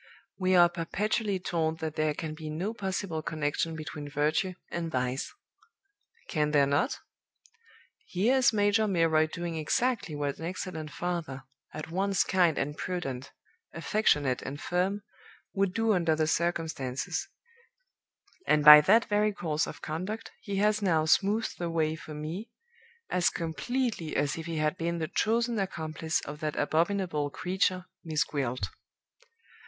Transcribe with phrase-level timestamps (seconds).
[0.39, 5.31] We are perpetually told that there can be no possible connection between virtue and vice.
[6.27, 6.97] Can there not?
[8.07, 13.31] Here is Major Milroy doing exactly what an excellent father, at once kind and prudent,
[13.73, 15.03] affectionate and firm,
[15.53, 17.27] would do under the circumstances;
[18.47, 22.49] and by that very course of conduct he has now smoothed the way for me,
[23.11, 28.23] as completely as if he had been the chosen accomplice of that abominable creature, Miss
[28.23, 28.69] Gwilt.